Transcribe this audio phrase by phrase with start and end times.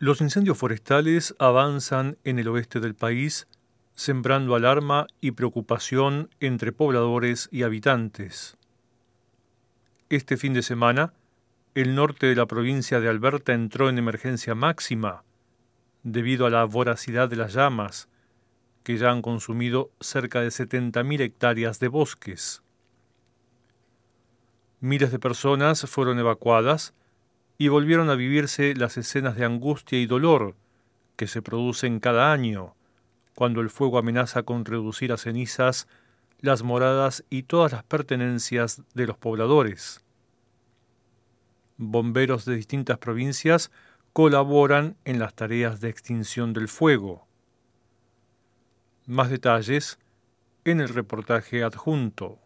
[0.00, 3.48] Los incendios forestales avanzan en el oeste del país,
[3.96, 8.56] sembrando alarma y preocupación entre pobladores y habitantes.
[10.08, 11.14] Este fin de semana,
[11.74, 15.24] el norte de la provincia de Alberta entró en emergencia máxima
[16.04, 18.08] debido a la voracidad de las llamas,
[18.84, 22.62] que ya han consumido cerca de 70.000 hectáreas de bosques.
[24.78, 26.94] Miles de personas fueron evacuadas
[27.58, 30.54] y volvieron a vivirse las escenas de angustia y dolor
[31.16, 32.76] que se producen cada año,
[33.34, 35.88] cuando el fuego amenaza con reducir a cenizas
[36.40, 40.04] las moradas y todas las pertenencias de los pobladores.
[41.76, 43.72] Bomberos de distintas provincias
[44.12, 47.26] colaboran en las tareas de extinción del fuego.
[49.06, 49.98] Más detalles
[50.64, 52.38] en el reportaje adjunto.